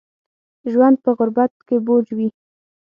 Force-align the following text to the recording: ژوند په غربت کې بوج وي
ژوند 0.71 0.95
په 1.03 1.09
غربت 1.17 1.53
کې 1.67 1.77
بوج 1.85 2.07
وي 2.17 2.29